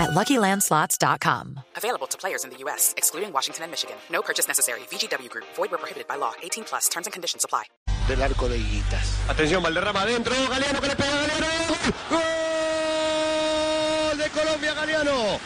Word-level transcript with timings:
at 0.00 0.10
LuckyLandSlots.com. 0.10 1.60
Available 1.76 2.06
to 2.08 2.16
players 2.16 2.44
in 2.44 2.50
the 2.50 2.56
U.S., 2.64 2.94
excluding 2.96 3.30
Washington 3.32 3.64
and 3.64 3.70
Michigan. 3.70 3.96
No 4.10 4.22
purchase 4.22 4.48
necessary. 4.48 4.80
VGW 4.90 5.28
Group. 5.28 5.44
Void 5.56 5.70
where 5.70 5.78
prohibited 5.78 6.08
by 6.08 6.16
law. 6.16 6.32
18 6.42 6.64
plus. 6.64 6.88
Terms 6.88 7.06
and 7.06 7.12
conditions 7.12 7.44
apply. 7.44 7.64
Del 8.08 8.22
arco 8.22 8.48
de 8.48 8.56
Higuitas. 8.56 9.28
Atención, 9.28 9.62
Valderrama 9.62 10.00
adentro. 10.02 10.34
Galeano 10.48 10.80
que 10.80 10.88
le 10.88 10.96
pega 10.96 11.10
a 11.10 11.26
Galeano. 11.26 11.74
¡Gol 12.10 12.20
de 14.18 14.28
Colombia, 14.30 14.74
Galeano! 14.74 15.38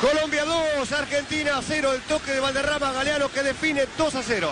Colombia 0.00 0.44
2, 0.44 0.92
Argentina 0.92 1.60
0. 1.60 1.92
El 1.92 2.00
toque 2.02 2.30
de 2.32 2.40
Valderrama, 2.40 2.92
Galeano 2.92 3.28
que 3.28 3.42
define 3.42 3.84
2 3.98 4.14
a 4.14 4.22
0. 4.22 4.50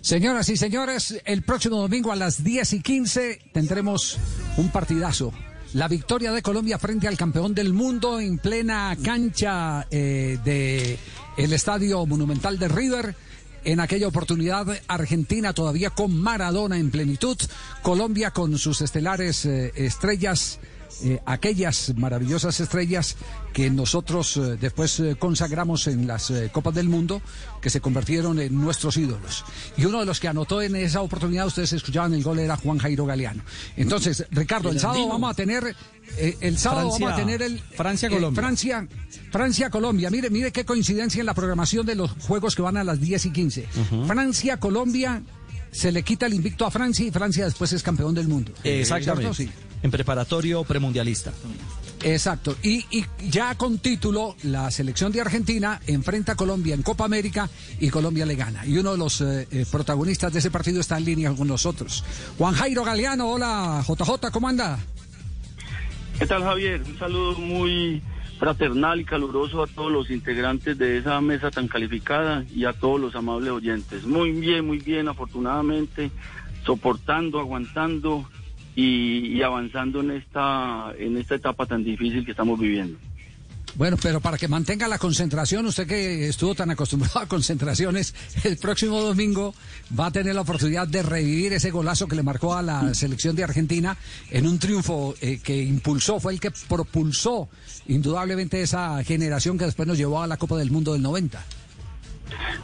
Señoras 0.00 0.48
y 0.48 0.56
señores, 0.56 1.20
el 1.26 1.42
próximo 1.42 1.76
domingo 1.76 2.10
a 2.10 2.16
las 2.16 2.42
10 2.42 2.72
y 2.72 2.80
15 2.80 3.50
tendremos 3.52 4.16
un 4.56 4.70
partidazo. 4.70 5.34
La 5.72 5.86
victoria 5.86 6.32
de 6.32 6.42
Colombia 6.42 6.80
frente 6.80 7.06
al 7.06 7.16
campeón 7.16 7.54
del 7.54 7.72
mundo 7.72 8.18
en 8.18 8.38
plena 8.38 8.96
cancha 9.04 9.86
eh, 9.92 10.36
de 10.44 10.98
el 11.36 11.52
Estadio 11.52 12.04
Monumental 12.06 12.58
de 12.58 12.66
River. 12.66 13.14
En 13.62 13.78
aquella 13.78 14.08
oportunidad, 14.08 14.66
Argentina 14.88 15.52
todavía 15.52 15.90
con 15.90 16.18
Maradona 16.18 16.76
en 16.76 16.90
plenitud, 16.90 17.36
Colombia 17.82 18.32
con 18.32 18.58
sus 18.58 18.80
estelares 18.80 19.46
eh, 19.46 19.72
estrellas, 19.76 20.58
eh, 21.04 21.20
aquellas 21.26 21.92
maravillosas 21.96 22.60
estrellas 22.60 23.16
que 23.52 23.70
nosotros 23.70 24.36
eh, 24.36 24.56
después 24.60 25.00
eh, 25.00 25.16
consagramos 25.18 25.86
en 25.86 26.06
las 26.06 26.32
Copas 26.52 26.74
del 26.74 26.88
Mundo, 26.88 27.22
que 27.60 27.70
se 27.70 27.80
convirtieron 27.80 28.38
en 28.40 28.60
nuestros 28.60 28.96
ídolos. 28.96 29.44
Y 29.76 29.84
uno 29.84 30.00
de 30.00 30.06
los 30.06 30.20
que 30.20 30.28
anotó 30.28 30.62
en 30.62 30.76
esa 30.76 31.00
oportunidad, 31.02 31.46
ustedes 31.46 31.72
escuchaban 31.72 32.14
el 32.14 32.22
gol, 32.22 32.38
era 32.38 32.56
Juan 32.56 32.78
Jairo 32.78 33.06
Galeano. 33.06 33.42
Entonces, 33.76 34.24
Ricardo, 34.30 34.70
el 34.70 34.78
sábado 34.80 35.08
vamos 35.08 35.30
a 35.30 35.34
tener, 35.34 35.74
eh, 36.16 36.36
el 36.40 36.58
sábado 36.58 36.88
Francia- 36.90 37.06
vamos 37.06 37.20
a 37.20 37.24
tener 37.24 37.42
el 37.42 37.58
Francia-Colombia. 37.60 38.40
Francia, 38.42 38.88
Francia, 39.30 39.70
Colombia. 39.70 40.10
Mire, 40.10 40.30
mire 40.30 40.52
qué 40.52 40.64
coincidencia 40.64 41.20
en 41.20 41.26
la 41.26 41.34
programación 41.34 41.86
de 41.86 41.94
los 41.94 42.10
juegos 42.12 42.54
que 42.54 42.62
van 42.62 42.76
a 42.76 42.84
las 42.84 43.00
10 43.00 43.26
y 43.26 43.30
15. 43.32 43.66
Francia, 44.06 44.58
Colombia, 44.58 45.22
se 45.72 45.92
le 45.92 46.02
quita 46.02 46.26
el 46.26 46.34
invicto 46.34 46.66
a 46.66 46.70
Francia 46.70 47.06
y 47.06 47.10
Francia 47.10 47.44
después 47.44 47.72
es 47.72 47.82
campeón 47.82 48.14
del 48.14 48.28
mundo. 48.28 48.52
Exactamente. 48.64 49.32
¿Cierto? 49.34 49.52
Sí. 49.52 49.69
En 49.82 49.90
preparatorio 49.90 50.64
premundialista. 50.64 51.32
Exacto. 52.02 52.56
Y, 52.62 52.84
y 52.90 53.04
ya 53.30 53.54
con 53.56 53.78
título, 53.78 54.36
la 54.42 54.70
selección 54.70 55.12
de 55.12 55.20
Argentina 55.20 55.80
enfrenta 55.86 56.32
a 56.32 56.36
Colombia 56.36 56.74
en 56.74 56.82
Copa 56.82 57.04
América 57.04 57.48
y 57.78 57.88
Colombia 57.90 58.26
le 58.26 58.36
gana. 58.36 58.64
Y 58.66 58.78
uno 58.78 58.92
de 58.92 58.98
los 58.98 59.20
eh, 59.20 59.46
eh, 59.50 59.66
protagonistas 59.70 60.32
de 60.32 60.38
ese 60.38 60.50
partido 60.50 60.80
está 60.80 60.98
en 60.98 61.04
línea 61.04 61.32
con 61.34 61.48
nosotros. 61.48 62.04
Juan 62.38 62.54
Jairo 62.54 62.84
Galeano, 62.84 63.30
hola 63.30 63.82
JJ, 63.86 64.30
¿cómo 64.32 64.48
anda? 64.48 64.78
¿Qué 66.18 66.26
tal 66.26 66.42
Javier? 66.42 66.82
Un 66.82 66.98
saludo 66.98 67.38
muy 67.38 68.02
fraternal 68.38 69.00
y 69.00 69.04
caluroso 69.04 69.62
a 69.62 69.66
todos 69.66 69.92
los 69.92 70.10
integrantes 70.10 70.76
de 70.78 70.98
esa 70.98 71.20
mesa 71.20 71.50
tan 71.50 71.68
calificada 71.68 72.44
y 72.54 72.64
a 72.64 72.72
todos 72.72 72.98
los 72.98 73.14
amables 73.14 73.50
oyentes. 73.50 74.04
Muy 74.04 74.32
bien, 74.32 74.66
muy 74.66 74.78
bien, 74.78 75.08
afortunadamente, 75.08 76.10
soportando, 76.64 77.38
aguantando 77.38 78.26
y, 78.80 79.36
y 79.36 79.42
avanzando 79.42 80.00
en 80.00 80.12
esta, 80.12 80.92
en 80.98 81.16
esta 81.16 81.34
etapa 81.34 81.66
tan 81.66 81.84
difícil 81.84 82.24
que 82.24 82.30
estamos 82.30 82.58
viviendo. 82.58 82.98
Bueno, 83.76 83.96
pero 84.02 84.20
para 84.20 84.36
que 84.36 84.48
mantenga 84.48 84.88
la 84.88 84.98
concentración, 84.98 85.64
usted 85.66 85.86
que 85.86 86.28
estuvo 86.28 86.54
tan 86.54 86.70
acostumbrado 86.70 87.20
a 87.20 87.26
concentraciones, 87.26 88.14
el 88.44 88.56
próximo 88.56 89.00
domingo 89.00 89.54
va 89.98 90.06
a 90.06 90.10
tener 90.10 90.34
la 90.34 90.40
oportunidad 90.40 90.88
de 90.88 91.02
revivir 91.02 91.52
ese 91.52 91.70
golazo 91.70 92.08
que 92.08 92.16
le 92.16 92.22
marcó 92.22 92.54
a 92.54 92.62
la 92.62 92.94
selección 92.94 93.36
de 93.36 93.44
Argentina 93.44 93.96
en 94.30 94.46
un 94.46 94.58
triunfo 94.58 95.14
eh, 95.20 95.40
que 95.42 95.62
impulsó, 95.62 96.18
fue 96.18 96.32
el 96.32 96.40
que 96.40 96.50
propulsó 96.68 97.48
indudablemente 97.86 98.60
esa 98.60 99.02
generación 99.04 99.56
que 99.56 99.66
después 99.66 99.86
nos 99.86 99.98
llevó 99.98 100.22
a 100.22 100.26
la 100.26 100.36
Copa 100.36 100.56
del 100.56 100.70
Mundo 100.70 100.92
del 100.92 101.02
90. 101.02 101.42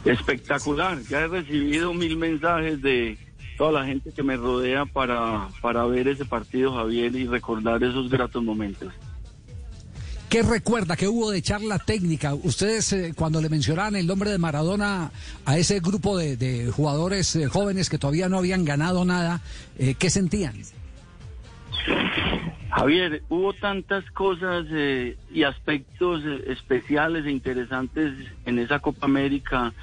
Espectacular, 0.05 1.01
ya 1.09 1.21
he 1.21 1.27
recibido 1.27 1.93
mil 1.93 2.17
mensajes 2.17 2.81
de 2.81 3.17
toda 3.57 3.71
la 3.71 3.85
gente 3.85 4.11
que 4.11 4.23
me 4.23 4.37
rodea 4.37 4.85
para, 4.85 5.49
para 5.61 5.85
ver 5.85 6.07
ese 6.07 6.25
partido, 6.25 6.73
Javier, 6.73 7.15
y 7.15 7.27
recordar 7.27 7.83
esos 7.83 8.09
gratos 8.09 8.43
momentos. 8.43 8.93
¿Qué 10.29 10.43
recuerda 10.43 10.97
que 10.97 11.07
hubo 11.07 11.31
de 11.31 11.41
charla 11.41 11.79
técnica? 11.79 12.33
Ustedes 12.33 12.91
eh, 12.91 13.13
cuando 13.15 13.41
le 13.41 13.47
mencionaban 13.47 13.95
el 13.95 14.05
nombre 14.05 14.29
de 14.29 14.37
Maradona 14.37 15.09
a 15.45 15.57
ese 15.57 15.79
grupo 15.79 16.17
de, 16.17 16.35
de 16.35 16.69
jugadores 16.69 17.33
eh, 17.37 17.47
jóvenes 17.47 17.89
que 17.89 17.97
todavía 17.97 18.27
no 18.27 18.37
habían 18.37 18.65
ganado 18.65 19.05
nada, 19.05 19.41
eh, 19.79 19.95
¿qué 19.97 20.09
sentían? 20.09 20.55
Javier, 22.77 23.23
hubo 23.29 23.53
tantas 23.53 24.03
cosas 24.11 24.67
eh, 24.69 25.17
y 25.33 25.43
aspectos 25.43 26.21
eh, 26.25 26.43
especiales 26.51 27.25
e 27.25 27.31
interesantes 27.31 28.13
en 28.45 28.59
esa 28.59 28.79
Copa 28.79 29.07
América, 29.07 29.73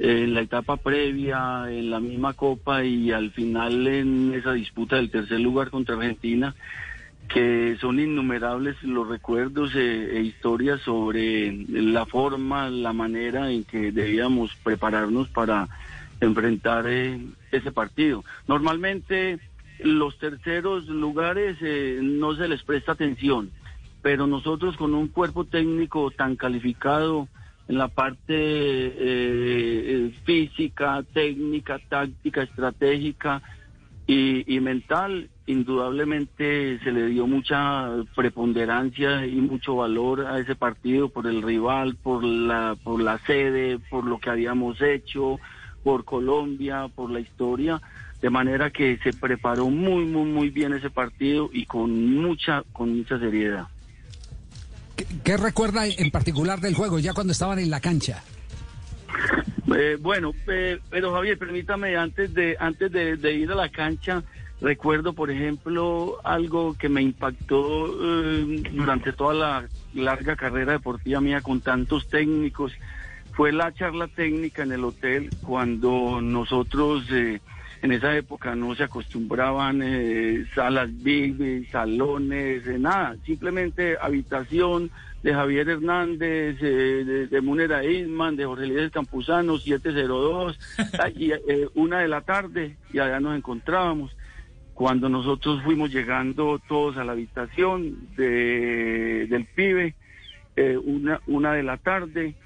en 0.00 0.34
la 0.34 0.42
etapa 0.42 0.76
previa, 0.76 1.64
en 1.68 1.90
la 1.90 1.98
misma 1.98 2.34
Copa 2.34 2.84
y 2.84 3.10
al 3.10 3.32
final 3.32 3.86
en 3.86 4.32
esa 4.34 4.52
disputa 4.52 4.96
del 4.96 5.10
tercer 5.10 5.40
lugar 5.40 5.70
contra 5.70 5.96
Argentina, 5.96 6.54
que 7.28 7.76
son 7.80 7.98
innumerables 7.98 8.82
los 8.82 9.08
recuerdos 9.08 9.72
eh, 9.74 10.16
e 10.16 10.20
historias 10.22 10.80
sobre 10.80 11.52
la 11.68 12.06
forma, 12.06 12.70
la 12.70 12.92
manera 12.92 13.50
en 13.50 13.64
que 13.64 13.92
debíamos 13.92 14.54
prepararnos 14.62 15.28
para 15.28 15.68
enfrentar 16.20 16.86
eh, 16.86 17.20
ese 17.50 17.72
partido. 17.72 18.24
Normalmente 18.46 19.40
los 19.80 20.16
terceros 20.18 20.86
lugares 20.86 21.58
eh, 21.60 21.98
no 22.02 22.34
se 22.34 22.48
les 22.48 22.62
presta 22.62 22.92
atención, 22.92 23.50
pero 24.00 24.26
nosotros 24.26 24.76
con 24.76 24.94
un 24.94 25.08
cuerpo 25.08 25.44
técnico 25.44 26.10
tan 26.12 26.36
calificado 26.36 27.28
en 27.68 27.78
la 27.78 27.88
parte 27.88 28.34
eh, 28.34 30.14
física, 30.24 31.04
técnica, 31.12 31.78
táctica, 31.88 32.42
estratégica 32.42 33.42
y, 34.06 34.56
y 34.56 34.60
mental, 34.60 35.28
indudablemente 35.46 36.78
se 36.82 36.92
le 36.92 37.06
dio 37.06 37.26
mucha 37.26 37.90
preponderancia 38.16 39.26
y 39.26 39.36
mucho 39.36 39.76
valor 39.76 40.26
a 40.26 40.38
ese 40.38 40.54
partido 40.56 41.10
por 41.10 41.26
el 41.26 41.42
rival, 41.42 41.96
por 41.96 42.24
la, 42.24 42.74
por 42.82 43.02
la 43.02 43.18
sede, 43.18 43.78
por 43.90 44.04
lo 44.04 44.18
que 44.18 44.30
habíamos 44.30 44.80
hecho, 44.80 45.38
por 45.84 46.04
Colombia, 46.04 46.88
por 46.94 47.10
la 47.10 47.20
historia 47.20 47.80
de 48.20 48.30
manera 48.30 48.70
que 48.70 48.98
se 48.98 49.12
preparó 49.12 49.70
muy 49.70 50.04
muy 50.04 50.24
muy 50.24 50.50
bien 50.50 50.72
ese 50.72 50.90
partido 50.90 51.50
y 51.52 51.66
con 51.66 52.16
mucha 52.16 52.64
con 52.72 52.96
mucha 52.96 53.18
seriedad. 53.18 53.68
¿Qué, 55.24 55.36
recuerda 55.36 55.86
en 55.86 56.10
particular 56.10 56.60
del 56.60 56.74
juego 56.74 56.98
ya 56.98 57.12
cuando 57.12 57.32
estaban 57.32 57.58
en 57.58 57.70
la 57.70 57.80
cancha? 57.80 58.22
Eh, 59.76 59.96
bueno, 60.00 60.32
eh, 60.48 60.78
pero 60.90 61.12
Javier, 61.12 61.38
permítame 61.38 61.96
antes 61.96 62.32
de 62.34 62.56
antes 62.58 62.90
de, 62.90 63.34
ir 63.34 63.50
a 63.50 63.54
la 63.54 63.68
cancha 63.68 64.22
recuerdo, 64.60 65.12
por 65.12 65.30
ejemplo, 65.30 66.18
algo 66.24 66.74
que 66.76 66.88
me 66.88 67.02
impactó 67.02 67.86
eh, 67.86 68.62
durante 68.72 69.12
toda 69.12 69.34
la 69.34 69.68
larga 69.94 70.36
carrera 70.36 70.72
deportiva 70.72 71.20
mía 71.20 71.40
con 71.42 71.60
tantos 71.60 72.08
técnicos 72.08 72.72
fue 73.32 73.52
la 73.52 73.72
charla 73.72 74.08
técnica 74.08 74.64
en 74.64 74.72
el 74.72 74.84
hotel 74.84 75.30
cuando 75.42 76.20
nosotros 76.20 77.04
en 77.82 77.92
esa 77.92 78.16
época 78.16 78.54
no 78.54 78.74
se 78.74 78.84
acostumbraban 78.84 79.80
eh, 79.82 80.44
salas 80.54 80.90
big, 81.02 81.70
salones, 81.70 82.66
eh, 82.66 82.78
nada, 82.78 83.16
simplemente 83.24 83.96
habitación 84.00 84.90
de 85.22 85.34
Javier 85.34 85.68
Hernández, 85.68 86.56
eh, 86.60 87.04
de, 87.04 87.26
de 87.26 87.40
Munera 87.40 87.84
Isman, 87.84 88.36
de 88.36 88.46
Jorge 88.46 88.66
Líder 88.66 88.90
Campuzano, 88.90 89.58
702, 89.58 90.58
ah, 90.98 91.08
y 91.14 91.32
eh, 91.32 91.68
una 91.74 92.00
de 92.00 92.08
la 92.08 92.20
tarde, 92.20 92.76
y 92.92 92.98
allá 92.98 93.20
nos 93.20 93.36
encontrábamos. 93.36 94.14
Cuando 94.74 95.08
nosotros 95.08 95.60
fuimos 95.64 95.90
llegando 95.90 96.60
todos 96.68 96.96
a 96.98 97.04
la 97.04 97.12
habitación 97.12 98.14
de, 98.16 99.26
del 99.28 99.44
pibe, 99.46 99.96
eh, 100.54 100.76
una, 100.76 101.20
una 101.26 101.52
de 101.52 101.64
la 101.64 101.78
tarde, 101.78 102.36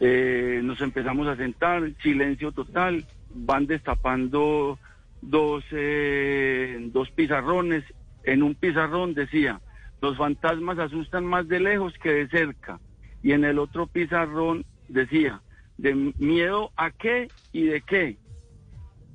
eh, 0.00 0.60
nos 0.62 0.80
empezamos 0.80 1.28
a 1.28 1.36
sentar, 1.36 1.90
silencio 2.02 2.52
total, 2.52 3.04
van 3.34 3.66
destapando 3.66 4.78
dos, 5.22 5.64
eh, 5.72 6.78
dos 6.92 7.10
pizarrones. 7.10 7.84
En 8.24 8.42
un 8.42 8.54
pizarrón 8.54 9.14
decía, 9.14 9.60
los 10.00 10.16
fantasmas 10.16 10.78
asustan 10.78 11.24
más 11.24 11.48
de 11.48 11.60
lejos 11.60 11.94
que 12.02 12.12
de 12.12 12.28
cerca. 12.28 12.78
Y 13.22 13.32
en 13.32 13.44
el 13.44 13.58
otro 13.58 13.86
pizarrón 13.86 14.64
decía, 14.88 15.40
de 15.76 16.12
miedo 16.18 16.70
a 16.76 16.90
qué 16.90 17.28
y 17.52 17.64
de 17.64 17.80
qué. 17.80 18.16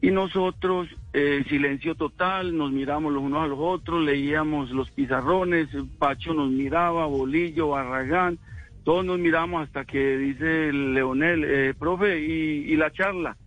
Y 0.02 0.12
nosotros, 0.12 0.90
eh, 1.14 1.46
silencio 1.48 1.96
total, 1.96 2.58
nos 2.58 2.72
miramos 2.74 3.14
los 3.14 3.24
unos 3.24 3.44
a 3.44 3.48
los 3.48 3.60
otros, 3.60 4.04
leíamos 4.04 4.70
los 4.72 4.92
pizarrones, 4.92 5.70
Pacho 5.98 6.34
nos 6.34 6.52
miraba, 6.52 7.06
Bolillo, 7.06 7.70
Barragán, 7.70 8.38
todos 8.84 9.06
nos 9.06 9.18
miramos 9.18 9.64
hasta 9.64 9.86
que 9.86 10.18
dice 10.18 10.74
Leonel, 10.74 11.46
eh, 11.46 11.74
profe, 11.74 12.20
y, 12.20 12.74
y 12.74 12.76
la 12.76 12.92
charla. 12.92 13.38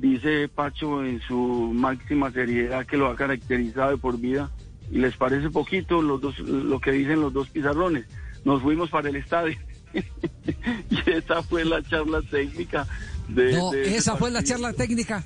Dice 0.00 0.48
Pacho 0.48 1.04
en 1.04 1.20
su 1.22 1.36
máxima 1.74 2.30
seriedad 2.30 2.84
que 2.86 2.96
lo 2.98 3.08
ha 3.08 3.16
caracterizado 3.16 3.92
de 3.92 3.96
por 3.96 4.18
vida 4.18 4.50
y 4.92 4.98
les 4.98 5.16
parece 5.16 5.48
poquito 5.50 6.02
los 6.02 6.20
dos, 6.20 6.38
lo 6.38 6.78
que 6.80 6.92
dicen 6.92 7.20
los 7.20 7.32
dos 7.32 7.48
pizarrones. 7.48 8.04
Nos 8.44 8.62
fuimos 8.62 8.90
para 8.90 9.08
el 9.08 9.16
estadio 9.16 9.56
y 9.94 11.10
esa 11.10 11.42
fue 11.42 11.64
la 11.64 11.82
charla 11.82 12.20
técnica. 12.22 12.86
De, 13.28 13.54
No, 13.54 13.70
de 13.70 13.96
esa 13.96 14.16
fue 14.16 14.30
la 14.30 14.42
charla 14.44 14.72
técnica. 14.72 15.24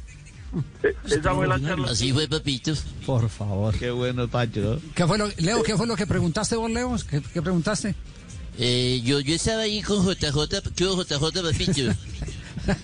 Eh, 0.82 0.94
Esa 1.04 1.34
fue 1.34 1.46
la 1.46 1.60
charla. 1.60 1.90
Así 1.90 2.12
fue, 2.12 2.26
papito. 2.26 2.72
Por 3.06 3.28
favor. 3.28 3.76
Qué 3.76 3.90
bueno, 3.90 4.26
Pacho. 4.26 4.80
¿Qué 4.94 5.06
fue 5.06 5.18
lo, 5.18 5.28
Leo, 5.38 5.62
¿qué 5.62 5.76
fue 5.76 5.86
lo 5.86 5.96
que 5.96 6.06
preguntaste 6.06 6.56
vos, 6.56 6.70
Leo? 6.70 6.96
¿Qué, 7.08 7.20
qué 7.32 7.42
preguntaste? 7.42 7.94
Eh, 8.58 9.00
yo, 9.04 9.20
yo 9.20 9.34
estaba 9.34 9.62
ahí 9.62 9.82
con 9.82 10.04
JJ. 10.04 10.72
¿Qué 10.74 10.86
hubo, 10.86 11.02
JJ, 11.04 11.42
papito? 11.42 11.82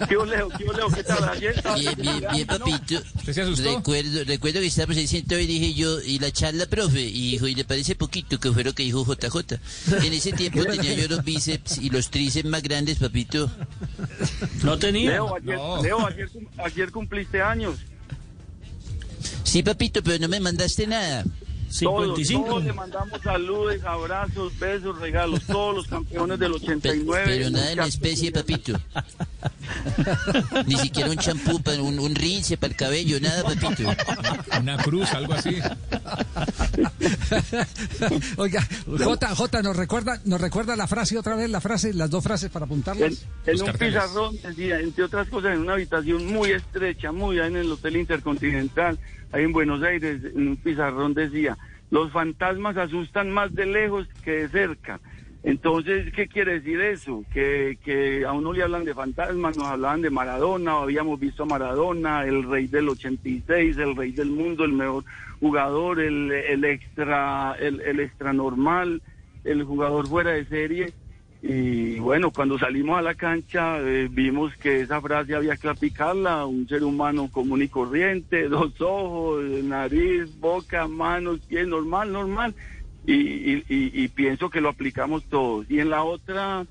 ¿Qué 0.08 0.16
oleo? 0.16 0.48
¿Qué 0.50 0.64
oleo? 0.68 0.88
¿Qué 0.88 1.02
tal? 1.04 1.28
Ayer 1.28 1.62
Bien, 1.76 1.94
bien, 1.96 2.24
bien, 2.32 2.46
papito. 2.46 3.00
se 3.32 3.40
asustó? 3.42 3.76
Recuerdo, 3.76 4.24
recuerdo 4.24 4.60
que 4.60 4.66
estábamos 4.66 4.96
ahí 4.96 5.06
sentados 5.06 5.44
y 5.44 5.46
dije 5.46 5.74
yo, 5.74 6.00
y 6.00 6.18
la 6.18 6.30
charla, 6.30 6.66
profe, 6.66 7.00
y 7.02 7.32
dijo, 7.32 7.46
y 7.48 7.54
le 7.54 7.64
parece 7.64 7.94
poquito 7.94 8.38
que 8.40 8.50
fue 8.52 8.64
lo 8.64 8.74
que 8.74 8.82
dijo 8.82 9.04
JJ. 9.04 9.58
En 10.04 10.12
ese 10.12 10.32
tiempo 10.32 10.64
tenía 10.70 10.94
yo 10.94 11.08
los 11.08 11.24
bíceps 11.24 11.78
y 11.78 11.90
los 11.90 12.10
tríceps 12.10 12.48
más 12.48 12.62
grandes, 12.62 12.98
papito. 12.98 13.50
No 14.62 14.78
tenía. 14.78 15.10
Leo, 15.12 15.36
ayer, 15.36 15.58
Leo, 15.82 16.06
ayer, 16.06 16.28
cum- 16.30 16.46
ayer 16.58 16.90
cumpliste 16.90 17.42
años. 17.42 17.76
Sí, 19.44 19.62
papito, 19.62 20.02
pero 20.02 20.18
no 20.18 20.28
me 20.28 20.40
mandaste 20.40 20.86
nada. 20.86 21.24
Todos, 21.66 22.16
55. 22.16 22.46
todos 22.46 22.64
le 22.64 22.72
mandamos 22.72 23.20
saludos, 23.22 23.74
abrazos, 23.84 24.58
besos, 24.58 24.98
regalos. 25.00 25.42
Todos 25.44 25.76
los 25.76 25.86
campeones 25.88 26.38
del 26.38 26.52
Pe- 26.52 26.56
89. 26.58 27.22
pero 27.26 27.50
nada 27.50 27.70
en 27.72 27.76
la 27.78 27.86
especie, 27.86 28.30
papito. 28.32 28.78
Ni 30.66 30.76
siquiera 30.76 31.10
un 31.10 31.16
champú, 31.16 31.60
para 31.62 31.82
un, 31.82 31.98
un 31.98 32.14
rinse 32.14 32.56
para 32.56 32.70
el 32.72 32.76
cabello, 32.76 33.20
nada, 33.20 33.42
papito. 33.42 33.82
Una 34.60 34.76
cruz, 34.78 35.10
algo 35.12 35.34
así. 35.34 35.56
Oiga, 38.36 38.66
J, 38.86 39.34
J, 39.34 39.62
¿nos 39.62 39.76
recuerda, 39.76 40.20
nos 40.24 40.40
recuerda 40.40 40.76
la 40.76 40.86
frase 40.86 41.18
otra 41.18 41.36
vez, 41.36 41.50
la 41.50 41.60
frase, 41.60 41.92
las 41.94 42.10
dos 42.10 42.22
frases 42.22 42.50
para 42.50 42.66
apuntarlas? 42.66 43.26
en 43.46 43.60
un 43.60 43.66
carteles. 43.66 43.94
pizarrón 43.94 44.36
decía, 44.42 44.80
entre 44.80 45.04
otras 45.04 45.28
cosas, 45.28 45.54
en 45.54 45.60
una 45.60 45.74
habitación 45.74 46.26
muy 46.26 46.50
estrecha, 46.50 47.12
muy 47.12 47.38
ahí 47.38 47.48
en 47.48 47.56
el 47.56 47.70
Hotel 47.72 47.96
Intercontinental, 47.96 48.98
ahí 49.32 49.44
en 49.44 49.52
Buenos 49.52 49.82
Aires, 49.82 50.20
en 50.34 50.48
un 50.48 50.56
pizarrón 50.56 51.14
decía, 51.14 51.56
los 51.90 52.12
fantasmas 52.12 52.76
asustan 52.76 53.30
más 53.30 53.54
de 53.54 53.66
lejos 53.66 54.08
que 54.24 54.32
de 54.32 54.48
cerca. 54.48 55.00
Entonces, 55.42 56.12
¿qué 56.12 56.26
quiere 56.26 56.54
decir 56.54 56.80
eso? 56.80 57.22
Que, 57.32 57.78
que 57.84 58.24
a 58.24 58.32
uno 58.32 58.52
le 58.52 58.64
hablan 58.64 58.84
de 58.84 58.94
fantasmas, 58.94 59.56
nos 59.56 59.68
hablaban 59.68 60.02
de 60.02 60.10
Maradona, 60.10 60.72
habíamos 60.72 61.20
visto 61.20 61.44
a 61.44 61.46
Maradona, 61.46 62.24
el 62.24 62.42
rey 62.42 62.66
del 62.66 62.88
86, 62.88 63.76
el 63.76 63.94
rey 63.94 64.10
del 64.10 64.30
mundo, 64.30 64.64
el 64.64 64.72
mejor 64.72 65.04
jugador, 65.38 66.00
el, 66.00 66.32
el 66.32 66.64
extra, 66.64 67.54
el, 67.60 67.80
el 67.80 68.00
extra 68.00 68.32
normal, 68.32 69.02
el 69.44 69.62
jugador 69.62 70.08
fuera 70.08 70.32
de 70.32 70.46
serie. 70.46 70.92
Y 71.42 71.98
bueno, 72.00 72.30
cuando 72.32 72.58
salimos 72.58 72.98
a 72.98 73.02
la 73.02 73.14
cancha 73.14 73.78
eh, 73.80 74.08
vimos 74.10 74.54
que 74.56 74.80
esa 74.80 75.00
frase 75.00 75.34
había 75.34 75.56
que 75.56 75.68
aplicarla 75.68 76.46
un 76.46 76.66
ser 76.66 76.82
humano 76.82 77.30
común 77.30 77.62
y 77.62 77.68
corriente, 77.68 78.48
dos 78.48 78.72
ojos, 78.80 79.44
nariz, 79.62 80.24
boca, 80.40 80.88
manos, 80.88 81.40
pies, 81.46 81.66
normal, 81.68 82.12
normal. 82.12 82.54
Y, 83.04 83.14
y, 83.14 83.64
y- 83.68 84.02
y 84.04 84.08
pienso 84.08 84.50
que 84.50 84.60
lo 84.60 84.70
aplicamos 84.70 85.24
todos. 85.28 85.70
Y 85.70 85.78
en 85.78 85.90
la 85.90 86.02
otra, 86.02 86.66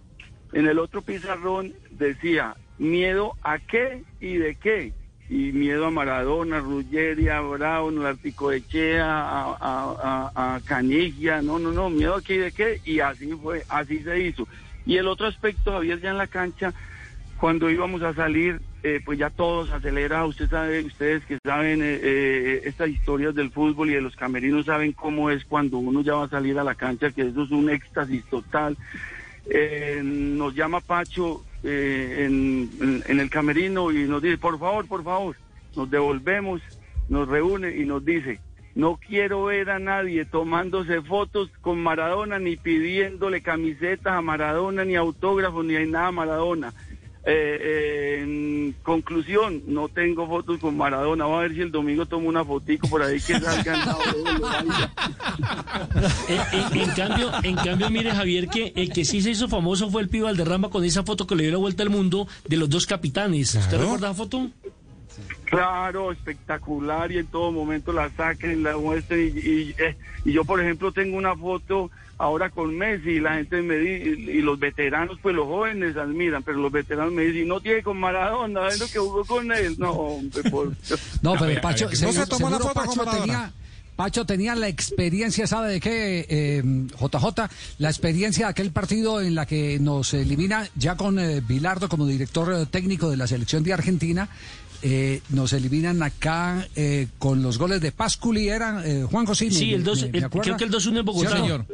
en 0.51 0.67
el 0.67 0.79
otro 0.79 1.01
pizarrón 1.01 1.73
decía, 1.91 2.56
miedo 2.77 3.33
a 3.41 3.59
qué 3.59 4.03
y 4.19 4.35
de 4.35 4.56
qué. 4.56 4.94
Y 5.27 5.51
miedo 5.51 5.88
a 5.88 5.92
Maradona, 5.92 6.60
Ruggeri, 6.60 7.30
a 7.30 7.42
Brown, 7.42 8.06
a 8.06 8.10
Articoechea, 8.10 9.06
a, 9.06 9.57
a, 9.60 10.31
a, 10.36 10.56
a 10.56 10.60
Caniggia, 10.62 11.42
no, 11.42 11.57
no, 11.57 11.72
no, 11.72 11.89
miedo 11.89 12.16
a 12.16 12.22
y 12.31 12.38
de 12.38 12.51
qué. 12.51 12.80
Y 12.86 13.00
así 13.00 13.31
fue, 13.33 13.63
así 13.69 14.00
se 14.00 14.19
hizo. 14.19 14.48
Y 14.86 14.98
el 14.98 15.07
otro 15.07 15.25
aspecto, 15.25 15.72
Javier, 15.72 16.00
ya 16.00 16.12
en 16.12 16.19
la 16.19 16.27
cancha, 16.27 16.74
cuando 17.39 17.72
íbamos 17.72 18.04
a 18.04 18.13
salir, 18.13 18.62
eh, 18.83 19.01
pues 19.04 19.18
ya 19.18 19.31
todos 19.31 19.72
acelera, 19.72 20.25
usted 20.25 20.48
sabe, 20.48 20.83
ustedes 20.83 21.25
que 21.25 21.39
saben 21.44 21.81
eh, 21.81 22.00
eh, 22.04 22.62
estas 22.66 22.89
historias 22.89 23.33
del 23.33 23.50
fútbol 23.50 23.89
y 23.89 23.95
de 23.95 24.01
los 24.01 24.16
camerinos 24.16 24.68
saben 24.68 24.92
cómo 24.92 25.31
es 25.31 25.44
cuando 25.44 25.80
uno 25.80 26.01
ya 26.01 26.13
va 26.13 26.25
a 26.25 26.30
salir 26.30 26.60
a 26.60 26.63
la 26.63 26.75
cancha, 26.75 27.10
que 27.10 27.24
eso 27.24 27.44
es 27.44 27.51
un 27.51 27.69
éxtasis 27.72 28.24
total. 28.25 28.77
Eh, 29.50 30.01
nos 30.04 30.56
llama 30.56 30.81
Pacho 30.81 31.44
eh, 31.65 32.25
en, 32.25 33.03
en- 33.07 33.19
el 33.19 33.29
camerino 33.29 33.91
y 33.91 34.06
nos 34.07 34.21
dice, 34.21 34.38
por 34.38 34.59
favor, 34.59 34.88
por 34.88 35.03
favor, 35.03 35.35
nos 35.75 35.89
devolvemos, 35.89 36.62
nos 37.09 37.27
reúne 37.27 37.75
y 37.77 37.85
nos 37.85 38.03
dice, 38.06 38.39
no 38.75 38.97
quiero 38.97 39.45
ver 39.45 39.69
a 39.69 39.79
nadie 39.79 40.25
tomándose 40.25 41.01
fotos 41.01 41.50
con 41.62 41.81
Maradona, 41.81 42.39
ni 42.39 42.56
pidiéndole 42.57 43.41
camisetas 43.41 44.13
a 44.13 44.21
Maradona, 44.21 44.83
ni 44.85 44.95
autógrafos, 44.95 45.65
ni 45.65 45.75
hay 45.75 45.88
nada 45.88 46.07
a 46.07 46.12
Maradona. 46.12 46.73
Eh, 47.27 47.57
eh, 47.60 48.19
en 48.22 48.75
conclusión, 48.83 49.63
no 49.66 49.88
tengo 49.89 50.27
fotos 50.27 50.60
con 50.60 50.77
Maradona. 50.77 51.24
Vamos 51.25 51.39
a 51.39 51.42
ver 51.44 51.56
si 51.56 51.62
el 51.62 51.72
domingo 51.72 52.06
tomo 52.06 52.30
una 52.30 52.45
fotico 52.45 52.88
por 52.88 53.01
ahí 53.01 53.19
que 53.19 53.39
salgan. 53.39 53.80
En, 56.27 56.60
en- 56.60 56.81
en 56.81 56.89
cambio, 56.92 57.31
en 57.44 57.56
cambio, 57.56 57.89
mire 57.89 58.12
Javier 58.12 58.48
que 58.48 58.74
el 58.75 58.92
que 58.92 59.06
sí 59.06 59.22
se 59.22 59.31
hizo 59.31 59.48
famoso 59.48 59.89
fue 59.89 60.01
el 60.01 60.10
Pío 60.10 60.25
Valderrama 60.25 60.69
con 60.69 60.83
esa 60.83 61.04
foto 61.04 61.25
que 61.27 61.36
le 61.36 61.44
dio 61.44 61.54
la 61.54 61.57
vuelta 61.57 61.83
al 61.83 61.89
mundo 61.89 62.27
de 62.48 62.57
los 62.57 62.69
dos 62.69 62.86
capitanes. 62.86 63.56
¿Usted 63.56 63.80
recuerda 63.80 64.10
la 64.10 64.13
foto? 64.13 64.50
Claro, 65.45 66.12
espectacular 66.12 67.12
y 67.12 67.19
en 67.19 67.27
todo 67.27 67.51
momento 67.51 67.94
la 67.94 68.09
saquen, 68.12 68.63
la 68.63 68.77
muestren 68.77 69.31
y, 69.36 69.39
y, 69.39 69.75
eh, 69.77 69.95
y 70.25 70.33
yo 70.33 70.44
por 70.45 70.59
ejemplo 70.62 70.92
tengo 70.92 71.18
una 71.18 71.36
foto 71.36 71.89
ahora 72.18 72.50
con 72.50 72.77
Messi 72.77 73.09
y 73.12 73.19
la 73.19 73.36
gente 73.36 73.62
me 73.62 73.75
dice, 73.77 74.09
y 74.09 74.42
los 74.42 74.57
veteranos, 74.57 75.18
pues 75.21 75.36
los 75.36 75.45
jóvenes 75.47 75.97
admiran, 75.97 76.44
pero 76.44 76.57
los 76.59 76.71
veteranos 76.71 77.12
me 77.13 77.24
dicen, 77.24 77.47
no 77.47 77.59
tiene 77.59 77.83
con 77.83 77.97
Maradona, 78.00 78.68
es 78.69 78.80
lo 78.80 78.88
que 78.88 79.00
jugó 79.00 79.25
con 79.25 79.51
él. 79.51 79.75
No, 79.77 79.92
hombre, 79.92 80.50
por 80.50 80.71
No, 81.21 81.36
pero 81.38 81.62
Pacho, 81.62 81.88
ver, 81.88 81.98
¿qué- 81.98 82.06
No 82.06 82.12
se 82.13 82.25
tomó 82.25 82.50
la 82.50 82.59
foto 82.59 82.74
con 82.74 82.86
Pacho 82.86 82.95
Maradona. 83.06 83.21
tenía, 83.25 83.51
Pacho 83.98 84.25
tenía 84.25 84.55
la 84.55 84.67
experiencia, 84.70 85.46
¿sabe 85.48 85.74
de 85.74 85.79
qué, 85.81 86.25
eh, 86.29 86.63
JJ? 87.00 87.50
La 87.79 87.89
experiencia 87.89 88.46
de 88.48 88.51
aquel 88.51 88.72
partido 88.72 89.22
en 89.22 89.36
la 89.36 89.46
que 89.46 89.77
nos 89.79 90.13
elimina, 90.13 90.67
ya 90.75 90.96
con 90.96 91.20
eh, 91.20 91.41
Bilardo 91.46 91.88
como 91.89 92.05
director 92.05 92.53
eh, 92.53 92.65
técnico 92.65 93.10
de 93.10 93.17
la 93.17 93.27
selección 93.27 93.63
de 93.63 93.74
Argentina, 93.74 94.27
eh, 94.88 95.22
nos 95.30 95.51
eliminan 95.54 96.04
acá 96.04 96.68
eh, 96.75 97.08
con 97.18 97.42
los 97.42 97.58
goles 97.58 97.82
de 97.82 97.92
Pasculi, 97.92 98.50
¿eran 98.50 98.84
eh, 98.86 99.04
Juan 99.10 99.25
José? 99.25 99.50
Sí, 99.50 99.74
el 99.74 99.84
dos- 99.84 100.04
el- 100.04 100.12
creo 100.30 100.58
que 100.58 100.63
el 100.63 100.70
2-1 100.72 101.00
en 101.00 101.06
Bogotá. 101.06 101.32
¿Sí? 101.32 101.38
Señor. 101.38 101.65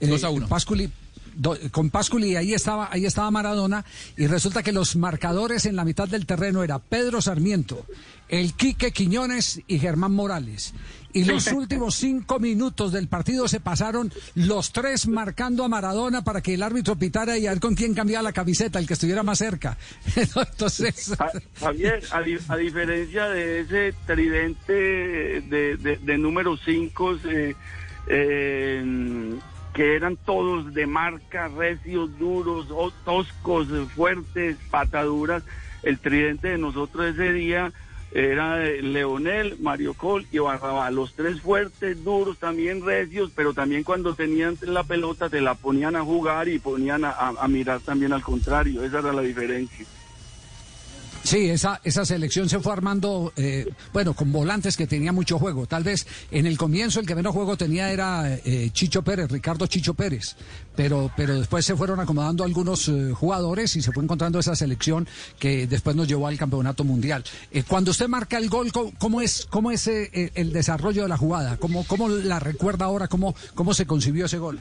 Eh, 0.00 0.06
2 0.06 0.24
a 0.24 0.28
1. 0.30 0.46
Pasculi, 0.46 0.90
do- 1.34 1.56
con 1.70 1.88
Pasculi 1.88 2.36
ahí 2.36 2.52
estaba, 2.52 2.90
ahí 2.92 3.06
estaba 3.06 3.30
Maradona 3.30 3.86
y 4.18 4.26
resulta 4.26 4.62
que 4.62 4.72
los 4.72 4.96
marcadores 4.96 5.64
en 5.64 5.76
la 5.76 5.84
mitad 5.86 6.06
del 6.08 6.26
terreno 6.26 6.62
era 6.62 6.78
Pedro 6.78 7.22
Sarmiento, 7.22 7.86
el 8.28 8.52
Quique 8.52 8.92
Quiñones 8.92 9.62
y 9.66 9.78
Germán 9.78 10.12
Morales. 10.12 10.74
Y 11.12 11.24
los 11.24 11.46
últimos 11.52 11.94
cinco 11.96 12.38
minutos 12.38 12.92
del 12.92 13.08
partido 13.08 13.48
se 13.48 13.60
pasaron 13.60 14.12
los 14.34 14.72
tres 14.72 15.08
marcando 15.08 15.64
a 15.64 15.68
Maradona 15.68 16.22
para 16.22 16.40
que 16.40 16.54
el 16.54 16.62
árbitro 16.62 16.96
pitara 16.96 17.36
y 17.38 17.46
a 17.46 17.50
ver 17.50 17.60
con 17.60 17.74
quién 17.74 17.94
cambiaba 17.94 18.22
la 18.22 18.32
camiseta, 18.32 18.78
el 18.78 18.86
que 18.86 18.94
estuviera 18.94 19.22
más 19.22 19.38
cerca. 19.38 19.76
Entonces, 20.16 21.12
Javier, 21.58 22.02
a, 22.12 22.20
di- 22.22 22.38
a 22.48 22.56
diferencia 22.56 23.28
de 23.28 23.60
ese 23.60 23.94
tridente 24.06 24.72
de, 24.72 25.76
de, 25.78 25.96
de 25.96 26.18
número 26.18 26.56
5, 26.56 27.18
que 29.74 29.94
eran 29.96 30.16
todos 30.16 30.74
de 30.74 30.86
marca, 30.86 31.48
recios, 31.48 32.16
duros, 32.18 32.66
toscos, 33.04 33.68
eh, 33.70 33.86
fuertes, 33.94 34.56
pataduras, 34.70 35.42
el 35.82 35.98
tridente 35.98 36.48
de 36.48 36.58
nosotros 36.58 37.06
ese 37.14 37.32
día 37.32 37.72
era 38.12 38.58
Leonel, 38.58 39.56
Mario 39.60 39.94
Col 39.94 40.26
y 40.32 40.38
Barrabá, 40.38 40.90
los 40.90 41.14
tres 41.14 41.40
fuertes, 41.40 42.02
duros, 42.02 42.38
también 42.38 42.84
recios, 42.84 43.30
pero 43.34 43.54
también 43.54 43.84
cuando 43.84 44.14
tenían 44.14 44.56
la 44.62 44.82
pelota 44.82 45.28
te 45.28 45.40
la 45.40 45.54
ponían 45.54 45.96
a 45.96 46.02
jugar 46.02 46.48
y 46.48 46.58
ponían 46.58 47.04
a 47.04 47.48
mirar 47.48 47.80
también 47.80 48.12
al 48.12 48.22
contrario, 48.22 48.82
esa 48.84 48.98
era 48.98 49.12
la 49.12 49.22
diferencia. 49.22 49.86
Sí, 51.30 51.48
esa, 51.48 51.80
esa 51.84 52.04
selección 52.04 52.48
se 52.48 52.58
fue 52.58 52.72
armando, 52.72 53.32
eh, 53.36 53.72
bueno, 53.92 54.14
con 54.14 54.32
volantes 54.32 54.76
que 54.76 54.88
tenía 54.88 55.12
mucho 55.12 55.38
juego. 55.38 55.64
Tal 55.64 55.84
vez 55.84 56.04
en 56.32 56.44
el 56.44 56.58
comienzo 56.58 56.98
el 56.98 57.06
que 57.06 57.14
menos 57.14 57.32
juego 57.32 57.56
tenía 57.56 57.92
era 57.92 58.34
eh, 58.34 58.70
Chicho 58.72 59.02
Pérez, 59.02 59.30
Ricardo 59.30 59.68
Chicho 59.68 59.94
Pérez. 59.94 60.34
Pero, 60.74 61.08
pero 61.16 61.38
después 61.38 61.64
se 61.64 61.76
fueron 61.76 62.00
acomodando 62.00 62.42
algunos 62.42 62.88
eh, 62.88 63.12
jugadores 63.14 63.76
y 63.76 63.80
se 63.80 63.92
fue 63.92 64.02
encontrando 64.02 64.40
esa 64.40 64.56
selección 64.56 65.06
que 65.38 65.68
después 65.68 65.94
nos 65.94 66.08
llevó 66.08 66.26
al 66.26 66.36
campeonato 66.36 66.82
mundial. 66.82 67.22
Eh, 67.52 67.62
cuando 67.62 67.92
usted 67.92 68.08
marca 68.08 68.36
el 68.36 68.48
gol, 68.48 68.72
¿cómo, 68.72 68.92
cómo 68.98 69.20
es, 69.20 69.46
cómo 69.48 69.70
es 69.70 69.86
eh, 69.86 70.32
el 70.34 70.52
desarrollo 70.52 71.02
de 71.04 71.10
la 71.10 71.16
jugada? 71.16 71.58
¿Cómo, 71.58 71.86
cómo 71.86 72.08
la 72.08 72.40
recuerda 72.40 72.86
ahora? 72.86 73.06
¿Cómo, 73.06 73.36
cómo 73.54 73.72
se 73.72 73.86
concibió 73.86 74.26
ese 74.26 74.38
gol? 74.38 74.58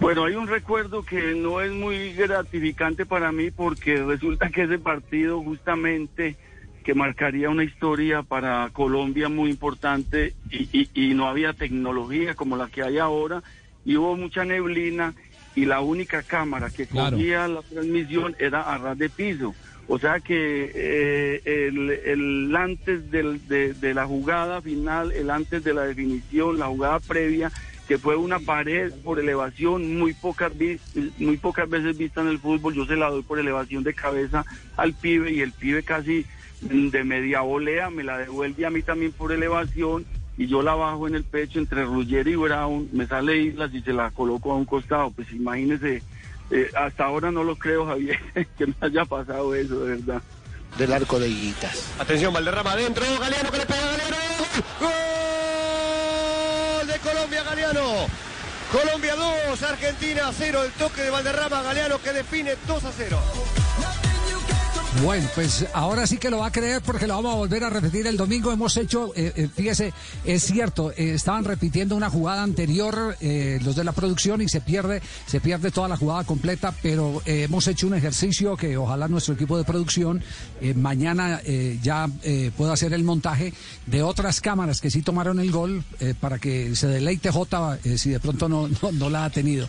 Bueno, 0.00 0.24
hay 0.24 0.34
un 0.34 0.48
recuerdo 0.48 1.04
que 1.04 1.34
no 1.34 1.60
es 1.60 1.70
muy 1.72 2.14
gratificante 2.14 3.04
para 3.04 3.32
mí 3.32 3.50
porque 3.50 4.02
resulta 4.02 4.48
que 4.50 4.62
ese 4.62 4.78
partido 4.78 5.42
justamente 5.42 6.36
que 6.82 6.94
marcaría 6.94 7.50
una 7.50 7.64
historia 7.64 8.22
para 8.22 8.70
Colombia 8.72 9.28
muy 9.28 9.50
importante 9.50 10.32
y, 10.50 10.68
y- 10.72 10.90
y 11.10 11.14
no 11.14 11.28
había 11.28 11.52
tecnología 11.52 12.34
como 12.34 12.56
la 12.56 12.68
que 12.68 12.82
hay 12.82 12.96
ahora 12.96 13.42
y 13.84 13.96
hubo 13.96 14.16
mucha 14.16 14.44
neblina 14.46 15.14
y 15.54 15.66
la 15.66 15.80
única 15.82 16.22
cámara 16.22 16.70
que 16.70 16.86
Claro. 16.86 17.16
cogía 17.16 17.46
la 17.48 17.62
transmisión 17.62 18.34
era 18.38 18.62
a 18.62 18.78
ras 18.78 18.96
de 18.96 19.10
piso. 19.10 19.54
O 19.86 19.98
sea 19.98 20.20
que 20.20 20.70
eh, 20.74 21.42
el, 21.44 21.90
el 21.90 22.56
antes 22.56 23.10
del- 23.10 23.46
de, 23.48 23.74
de 23.74 23.92
la 23.92 24.06
jugada 24.06 24.62
final, 24.62 25.12
el 25.12 25.28
antes 25.30 25.62
de 25.62 25.74
la 25.74 25.82
definición, 25.84 26.58
la 26.58 26.68
jugada 26.68 27.00
previa, 27.00 27.52
que 27.90 27.98
fue 27.98 28.14
una 28.14 28.38
pared 28.38 28.92
por 29.02 29.18
elevación 29.18 29.98
muy 29.98 30.14
pocas, 30.14 30.52
muy 31.18 31.36
pocas 31.38 31.68
veces 31.68 31.98
vista 31.98 32.20
en 32.20 32.28
el 32.28 32.38
fútbol, 32.38 32.72
yo 32.72 32.86
se 32.86 32.94
la 32.94 33.10
doy 33.10 33.22
por 33.22 33.40
elevación 33.40 33.82
de 33.82 33.94
cabeza 33.94 34.44
al 34.76 34.92
pibe 34.92 35.32
y 35.32 35.40
el 35.40 35.50
pibe 35.50 35.82
casi 35.82 36.24
de 36.60 37.02
media 37.02 37.40
volea 37.40 37.90
me 37.90 38.04
la 38.04 38.16
devuelve 38.18 38.64
a 38.64 38.70
mí 38.70 38.82
también 38.82 39.10
por 39.10 39.32
elevación 39.32 40.06
y 40.38 40.46
yo 40.46 40.62
la 40.62 40.76
bajo 40.76 41.08
en 41.08 41.16
el 41.16 41.24
pecho 41.24 41.58
entre 41.58 41.84
Ruggeri 41.84 42.30
y 42.30 42.36
Brown, 42.36 42.88
me 42.92 43.08
sale 43.08 43.38
Islas 43.38 43.74
y 43.74 43.80
se 43.80 43.92
la 43.92 44.12
coloco 44.12 44.52
a 44.52 44.56
un 44.56 44.66
costado. 44.66 45.10
Pues 45.10 45.32
imagínese, 45.32 46.04
eh, 46.52 46.70
hasta 46.76 47.06
ahora 47.06 47.32
no 47.32 47.42
lo 47.42 47.56
creo, 47.56 47.86
Javier, 47.86 48.20
que 48.56 48.66
me 48.66 48.74
haya 48.82 49.04
pasado 49.04 49.52
eso, 49.52 49.84
de 49.84 49.96
verdad. 49.96 50.22
Del 50.78 50.92
arco 50.92 51.18
de 51.18 51.28
Higuitas. 51.28 51.92
Atención, 51.98 52.32
Valderrama 52.32 52.70
adentro, 52.70 53.04
Galeano 53.18 53.50
que 53.50 53.58
le 53.58 53.66
pega 53.66 53.80
a 53.80 53.96
Galeano. 53.96 54.16
¡Gol 54.78 54.99
Colombia, 57.02 57.42
Galeano! 57.42 58.06
Colombia 58.70 59.16
2, 59.16 59.62
Argentina 59.62 60.30
0. 60.36 60.64
El 60.64 60.70
toque 60.72 61.02
de 61.02 61.10
Valderrama, 61.10 61.62
Galeano 61.62 61.98
que 62.00 62.12
define 62.12 62.56
2 62.66 62.84
a 62.84 62.92
0. 62.92 63.18
Bueno, 65.04 65.26
pues 65.36 65.66
ahora 65.72 66.04
sí 66.04 66.18
que 66.18 66.30
lo 66.30 66.38
va 66.38 66.46
a 66.48 66.52
creer 66.52 66.82
porque 66.82 67.06
lo 67.06 67.14
vamos 67.14 67.32
a 67.32 67.36
volver 67.36 67.62
a 67.62 67.70
repetir 67.70 68.08
el 68.08 68.16
domingo. 68.16 68.50
Hemos 68.52 68.76
hecho, 68.76 69.12
eh, 69.14 69.32
eh, 69.36 69.48
fíjese, 69.54 69.94
es 70.24 70.42
cierto, 70.44 70.90
eh, 70.90 71.14
estaban 71.14 71.44
repitiendo 71.44 71.94
una 71.94 72.10
jugada 72.10 72.42
anterior 72.42 73.16
eh, 73.20 73.60
los 73.62 73.76
de 73.76 73.84
la 73.84 73.92
producción 73.92 74.42
y 74.42 74.48
se 74.48 74.60
pierde, 74.60 75.00
se 75.26 75.40
pierde 75.40 75.70
toda 75.70 75.86
la 75.86 75.96
jugada 75.96 76.24
completa, 76.24 76.74
pero 76.82 77.22
hemos 77.24 77.68
hecho 77.68 77.86
un 77.86 77.94
ejercicio 77.94 78.56
que 78.56 78.76
ojalá 78.76 79.06
nuestro 79.06 79.34
equipo 79.34 79.56
de 79.56 79.64
producción 79.64 80.22
mañana 80.74 81.40
ya 81.82 82.08
pueda 82.56 82.72
hacer 82.72 82.92
el 82.92 83.04
montaje 83.04 83.54
de 83.86 84.02
otras 84.02 84.40
cámaras 84.40 84.80
que 84.80 84.90
sí 84.90 85.02
tomaron 85.02 85.38
el 85.38 85.52
gol 85.52 85.84
para 86.18 86.38
que 86.38 86.74
se 86.74 86.88
deleite 86.88 87.30
J 87.30 87.78
eh, 87.84 87.96
si 87.96 88.10
de 88.10 88.20
pronto 88.20 88.48
no, 88.48 88.68
no, 88.68 88.92
no 88.92 89.08
la 89.08 89.24
ha 89.26 89.30
tenido. 89.30 89.68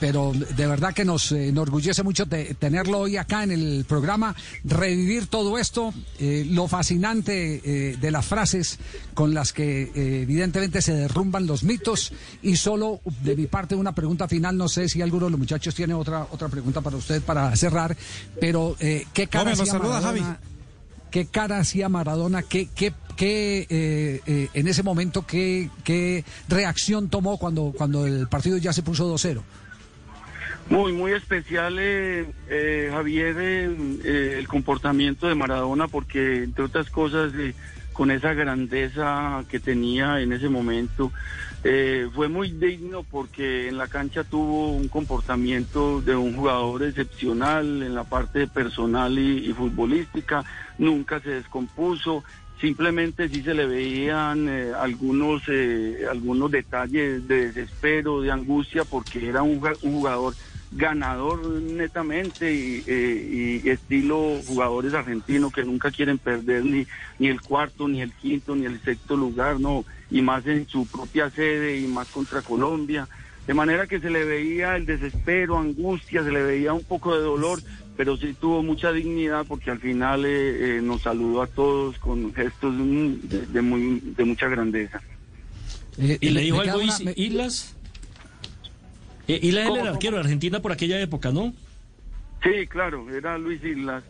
Pero 0.00 0.32
de 0.32 0.66
verdad 0.66 0.94
que 0.94 1.04
nos 1.04 1.30
enorgullece 1.32 2.02
mucho 2.02 2.26
te- 2.26 2.54
tenerlo 2.54 3.00
hoy 3.00 3.16
acá 3.18 3.44
en 3.44 3.52
el 3.52 3.84
programa, 3.86 4.34
revivir 4.64 5.26
todo 5.26 5.58
esto, 5.58 5.92
eh, 6.18 6.46
lo 6.48 6.68
fascinante 6.68 7.60
eh, 7.64 7.96
de 7.96 8.10
las 8.10 8.26
frases 8.26 8.78
con 9.14 9.34
las 9.34 9.52
que 9.52 9.82
eh, 9.82 10.22
evidentemente 10.22 10.82
se 10.82 10.94
derrumban 10.94 11.46
los 11.46 11.64
mitos 11.64 12.12
y 12.42 12.56
solo 12.56 13.00
de 13.22 13.36
mi 13.36 13.46
parte 13.46 13.74
una 13.74 13.94
pregunta 13.94 14.28
final, 14.28 14.56
no 14.56 14.68
sé 14.68 14.88
si 14.88 15.02
alguno 15.02 15.26
de 15.26 15.30
los 15.32 15.40
muchachos 15.40 15.74
tiene 15.74 15.94
otra 15.94 16.26
otra 16.30 16.48
pregunta 16.48 16.80
para 16.80 16.96
usted 16.96 17.22
para 17.22 17.54
cerrar, 17.56 17.96
pero 18.40 18.76
eh, 18.80 19.06
¿qué 19.12 19.26
cara 19.26 19.52
hacía 19.52 19.72
Maradona? 19.72 20.00
Javi. 20.00 20.22
¿Qué 21.10 21.26
cara 21.26 21.58
hacía 21.58 21.88
Maradona? 21.88 22.42
¿Qué, 22.42 22.68
qué, 22.74 22.92
qué, 23.16 24.20
en 24.52 24.68
ese 24.68 24.82
momento, 24.82 25.24
qué, 25.26 25.70
qué 25.82 26.22
reacción 26.48 27.08
tomó 27.08 27.38
cuando, 27.38 27.72
cuando 27.74 28.06
el 28.06 28.28
partido 28.28 28.58
ya 28.58 28.74
se 28.74 28.82
puso 28.82 29.10
2-0? 29.14 29.40
Muy, 30.70 30.92
muy 30.92 31.12
especial, 31.12 31.78
eh, 31.78 32.26
eh, 32.50 32.90
Javier, 32.92 33.36
eh, 33.38 33.76
eh, 34.04 34.36
el 34.38 34.46
comportamiento 34.46 35.26
de 35.26 35.34
Maradona, 35.34 35.88
porque 35.88 36.44
entre 36.44 36.64
otras 36.64 36.90
cosas, 36.90 37.32
eh, 37.36 37.54
con 37.94 38.10
esa 38.10 38.34
grandeza 38.34 39.44
que 39.48 39.60
tenía 39.60 40.20
en 40.20 40.32
ese 40.32 40.48
momento, 40.48 41.10
fue 42.14 42.28
muy 42.28 42.52
digno 42.52 43.02
porque 43.02 43.68
en 43.68 43.76
la 43.76 43.88
cancha 43.88 44.22
tuvo 44.22 44.70
un 44.70 44.86
comportamiento 44.86 46.00
de 46.00 46.14
un 46.14 46.36
jugador 46.36 46.84
excepcional 46.84 47.82
en 47.82 47.94
la 47.96 48.04
parte 48.04 48.46
personal 48.46 49.18
y, 49.18 49.52
futbolística, 49.52 50.44
nunca 50.78 51.18
se 51.18 51.30
descompuso, 51.30 52.22
simplemente 52.60 53.28
sí 53.28 53.42
se 53.42 53.52
le 53.54 53.66
veían 53.66 54.48
algunos 54.48 55.42
eh, 55.48 56.06
algunos 56.08 56.52
detalles 56.52 57.26
de 57.26 57.48
desespero, 57.48 58.20
de 58.20 58.30
angustia, 58.30 58.84
porque 58.84 59.28
era 59.28 59.42
un, 59.42 59.60
un 59.82 59.92
jugador 59.92 60.34
ganador 60.70 61.38
netamente 61.62 62.52
y, 62.52 62.84
eh, 62.86 63.60
y 63.64 63.68
estilo 63.70 64.42
jugadores 64.46 64.92
argentinos 64.94 65.52
que 65.52 65.64
nunca 65.64 65.90
quieren 65.90 66.18
perder 66.18 66.64
ni, 66.64 66.86
ni 67.18 67.28
el 67.28 67.40
cuarto, 67.40 67.88
ni 67.88 68.02
el 68.02 68.12
quinto, 68.12 68.54
ni 68.54 68.66
el 68.66 68.80
sexto 68.82 69.16
lugar, 69.16 69.58
no, 69.60 69.84
y 70.10 70.20
más 70.22 70.46
en 70.46 70.68
su 70.68 70.86
propia 70.86 71.30
sede 71.30 71.78
y 71.78 71.86
más 71.86 72.08
contra 72.08 72.42
Colombia. 72.42 73.08
De 73.46 73.54
manera 73.54 73.86
que 73.86 73.98
se 73.98 74.10
le 74.10 74.24
veía 74.24 74.76
el 74.76 74.84
desespero, 74.84 75.56
angustia, 75.58 76.22
se 76.22 76.30
le 76.30 76.42
veía 76.42 76.74
un 76.74 76.84
poco 76.84 77.16
de 77.16 77.22
dolor, 77.22 77.60
pero 77.96 78.18
sí 78.18 78.36
tuvo 78.38 78.62
mucha 78.62 78.92
dignidad 78.92 79.46
porque 79.48 79.70
al 79.70 79.78
final 79.78 80.26
eh, 80.26 80.76
eh, 80.76 80.80
nos 80.82 81.00
saludó 81.02 81.40
a 81.42 81.46
todos 81.46 81.98
con 81.98 82.34
gestos 82.34 82.76
de, 82.76 83.46
de 83.46 83.62
muy, 83.62 84.00
de 84.04 84.24
mucha 84.26 84.48
grandeza. 84.48 85.00
Eh, 85.96 86.18
¿Y 86.20 86.28
le 86.28 86.42
dijo 86.42 86.60
algo 86.60 86.76
una- 86.76 86.84
Is- 86.84 87.00
me- 87.04 87.14
Islas? 87.16 87.74
Eh, 89.28 89.38
Islas 89.42 89.62
era 89.62 89.68
¿Cómo, 89.68 89.76
el 89.76 89.82
cómo? 89.82 89.94
arquero 89.94 90.16
de 90.16 90.22
Argentina 90.22 90.60
por 90.60 90.72
aquella 90.72 91.00
época, 91.00 91.30
¿no? 91.30 91.52
Sí, 92.42 92.66
claro, 92.66 93.08
era 93.14 93.36
Luis 93.38 93.62
Islas. 93.62 94.02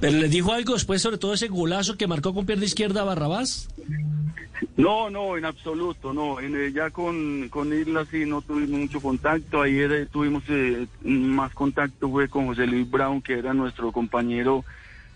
Pero 0.00 0.18
le 0.18 0.28
dijo 0.28 0.52
algo 0.52 0.74
después 0.74 1.00
sobre 1.00 1.18
todo 1.18 1.34
ese 1.34 1.48
golazo 1.48 1.96
que 1.96 2.06
marcó 2.06 2.34
con 2.34 2.46
pierna 2.46 2.64
izquierda 2.64 3.00
a 3.02 3.04
Barrabás. 3.04 3.68
No, 4.76 5.08
no, 5.08 5.36
en 5.36 5.44
absoluto, 5.44 6.12
no. 6.12 6.40
En, 6.40 6.54
eh, 6.56 6.72
ya 6.72 6.90
con, 6.90 7.48
con 7.48 7.72
Isla 7.72 8.04
sí 8.10 8.24
no 8.26 8.42
tuvimos 8.42 8.80
mucho 8.80 9.00
contacto. 9.00 9.62
Ayer 9.62 9.92
eh, 9.92 10.06
tuvimos 10.06 10.42
eh, 10.48 10.86
más 11.02 11.52
contacto 11.54 12.10
fue 12.10 12.28
con 12.28 12.46
José 12.46 12.66
Luis 12.66 12.90
Brown, 12.90 13.22
que 13.22 13.38
era 13.38 13.54
nuestro 13.54 13.92
compañero 13.92 14.64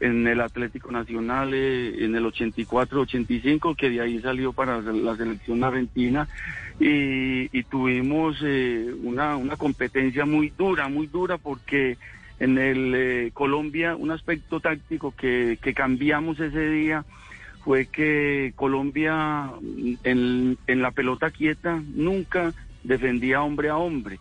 en 0.01 0.27
el 0.27 0.41
Atlético 0.41 0.93
Nacional 0.93 1.53
eh, 1.55 2.05
en 2.05 2.15
el 2.15 2.25
84-85, 2.25 3.77
que 3.77 3.91
de 3.91 4.01
ahí 4.01 4.21
salió 4.21 4.53
para 4.53 4.81
la 4.81 5.17
selección 5.17 5.65
argentina. 5.65 6.29
Y, 6.81 7.57
y 7.57 7.63
tuvimos 7.65 8.37
eh, 8.43 8.95
una, 9.03 9.37
una 9.37 9.57
competencia 9.57 10.25
muy 10.25 10.51
dura, 10.57 10.89
muy 10.89 11.09
dura, 11.09 11.37
porque 11.39 11.99
en 12.39 12.57
el 12.59 12.95
eh, 12.95 13.31
Colombia 13.35 13.97
un 13.97 14.13
aspecto 14.13 14.61
táctico 14.61 15.13
que, 15.17 15.59
que 15.61 15.75
cambiamos 15.75 16.39
ese 16.39 16.71
día 16.71 17.05
fue 17.65 17.87
que 17.87 18.53
Colombia 18.55 19.51
mm, 19.61 19.95
en, 20.05 20.59
en 20.69 20.83
la 20.83 20.93
pelota 20.93 21.31
quieta 21.31 21.83
nunca 21.95 22.55
defendía 22.85 23.43
hombre 23.43 23.69
a 23.71 23.77
hombre. 23.77 24.21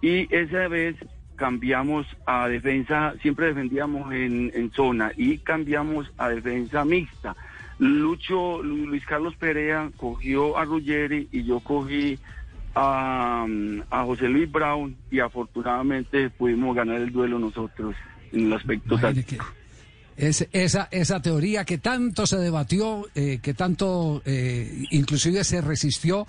Y 0.00 0.32
esa 0.34 0.68
vez 0.68 0.96
cambiamos 1.36 2.06
a 2.26 2.48
defensa, 2.48 3.14
siempre 3.22 3.46
defendíamos 3.46 4.12
en, 4.12 4.50
en 4.54 4.72
zona 4.72 5.12
y 5.16 5.38
cambiamos 5.38 6.10
a 6.18 6.28
defensa 6.30 6.84
mixta. 6.84 7.36
Lucho, 7.78 8.62
Lu- 8.62 8.86
Luis 8.86 9.04
Carlos 9.04 9.34
Perea 9.36 9.90
cogió 9.96 10.56
a 10.56 10.64
Ruggeri 10.64 11.28
y 11.30 11.44
yo 11.44 11.60
cogí 11.60 12.18
a, 12.74 13.46
a 13.90 14.04
José 14.04 14.28
Luis 14.28 14.50
Brown 14.50 14.96
y 15.10 15.20
afortunadamente 15.20 16.30
pudimos 16.30 16.74
ganar 16.74 17.00
el 17.00 17.12
duelo 17.12 17.38
nosotros 17.38 17.94
en 18.32 18.46
el 18.46 18.52
aspecto 18.52 18.98
táctico. 18.98 19.44
Es, 20.16 20.48
esa, 20.52 20.88
esa 20.90 21.20
teoría 21.20 21.66
que 21.66 21.76
tanto 21.76 22.26
se 22.26 22.38
debatió, 22.38 23.06
eh, 23.14 23.38
que 23.42 23.52
tanto 23.52 24.22
eh, 24.24 24.84
inclusive 24.90 25.44
se 25.44 25.60
resistió, 25.60 26.26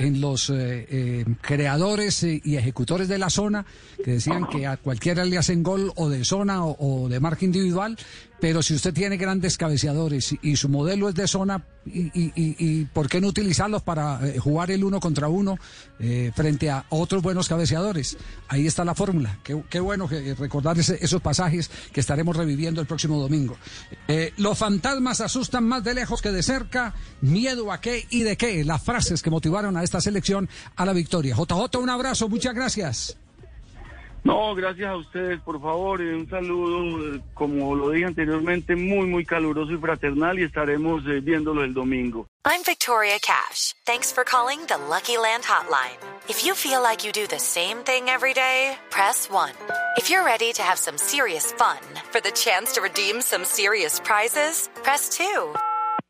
en 0.00 0.20
los 0.22 0.48
eh, 0.48 0.86
eh, 0.88 1.24
creadores 1.42 2.22
eh, 2.22 2.40
y 2.42 2.56
ejecutores 2.56 3.06
de 3.06 3.18
la 3.18 3.28
zona, 3.28 3.66
que 4.02 4.12
decían 4.12 4.46
que 4.46 4.66
a 4.66 4.78
cualquiera 4.78 5.26
le 5.26 5.36
hacen 5.36 5.62
gol 5.62 5.92
o 5.94 6.08
de 6.08 6.24
zona 6.24 6.64
o, 6.64 7.08
de 7.10 7.20
marca 7.20 7.44
individual, 7.44 7.98
pero 8.40 8.62
si 8.62 8.72
usted 8.72 8.94
tiene 8.94 9.18
grandes 9.18 9.58
cabeceadores 9.58 10.34
y, 10.40 10.56
su 10.56 10.70
modelo 10.70 11.10
es 11.10 11.14
de 11.14 11.28
zona, 11.28 11.66
y, 11.84 12.84
¿por 12.86 13.10
qué 13.10 13.20
no 13.20 13.28
utilizarlos 13.28 13.82
para 13.82 14.20
jugar 14.38 14.70
el 14.70 14.82
uno 14.82 14.98
contra 14.98 15.28
uno 15.28 15.58
frente 16.34 16.70
a 16.70 16.86
otros 16.88 17.22
buenos 17.22 17.50
cabeceadores? 17.50 18.16
Ahí 18.48 18.66
está 18.66 18.82
la 18.82 18.94
fórmula. 18.94 19.38
Qué, 19.42 19.80
bueno 19.80 20.08
recordar 20.38 20.78
esos 20.78 21.20
pasajes 21.20 21.70
que 21.92 22.00
estaremos 22.00 22.34
reviviendo 22.34 22.80
el 22.80 22.86
próximo 22.86 23.20
domingo. 23.20 23.58
Los 24.38 24.56
fantasmas 24.56 25.20
asustan 25.20 25.64
más 25.64 25.84
de 25.84 25.92
lejos 25.92 26.22
que 26.22 26.32
de 26.32 26.42
cerca. 26.42 26.94
¿Miedo 27.20 27.70
a 27.70 27.82
qué 27.82 28.06
y 28.08 28.22
de 28.22 28.38
qué? 28.38 28.64
Las 28.64 28.82
frases 28.82 29.22
que 29.22 29.28
motivaron 29.28 29.76
a 29.76 29.82
esta 29.90 30.00
selección 30.00 30.48
a 30.76 30.84
la 30.86 30.92
victoria. 30.92 31.34
JJ, 31.34 31.78
un 31.78 31.90
abrazo, 31.90 32.28
muchas 32.28 32.54
gracias. 32.54 33.16
No, 34.22 34.54
gracias 34.54 34.86
a 34.86 34.96
ustedes, 34.96 35.40
por 35.40 35.60
favor, 35.60 36.00
y 36.00 36.08
un 36.10 36.28
saludo, 36.28 37.14
eh, 37.14 37.20
como 37.32 37.74
lo 37.74 37.90
dije 37.90 38.04
anteriormente, 38.04 38.76
muy, 38.76 39.06
muy 39.06 39.24
caluroso 39.24 39.72
y 39.72 39.78
fraternal 39.78 40.38
y 40.38 40.44
estaremos 40.44 41.02
eh, 41.06 41.20
viéndolo 41.20 41.64
el 41.64 41.72
domingo. 41.72 42.26
I'm 42.44 42.62
Victoria 42.64 43.18
Cash. 43.18 43.74
Thanks 43.86 44.12
for 44.12 44.24
calling 44.24 44.60
the 44.66 44.76
Lucky 44.76 45.16
Land 45.16 45.44
Hotline. 45.44 45.98
If 46.28 46.44
you 46.44 46.54
feel 46.54 46.82
like 46.82 47.04
you 47.04 47.12
do 47.12 47.26
the 47.26 47.40
same 47.40 47.78
thing 47.84 48.10
every 48.10 48.34
day, 48.34 48.76
press 48.90 49.28
1. 49.30 49.52
If 49.96 50.10
you're 50.10 50.24
ready 50.24 50.52
to 50.52 50.62
have 50.62 50.78
some 50.78 50.98
serious 50.98 51.52
fun 51.52 51.80
for 52.12 52.20
the 52.20 52.32
chance 52.32 52.74
to 52.74 52.82
redeem 52.82 53.22
some 53.22 53.44
serious 53.44 53.98
prizes, 54.00 54.68
press 54.84 55.08
2. 55.16 55.54